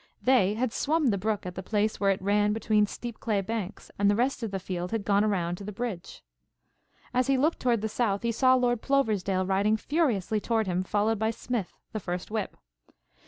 [0.23, 3.91] They had swum the brook at the place where it ran between steep clay banks
[3.99, 6.23] and the rest of the field had gone around to the bridge.
[7.13, 11.19] As he looked toward the south, he saw Lord Ploversdale riding furiously toward him followed
[11.19, 12.57] by Smith, the first whip.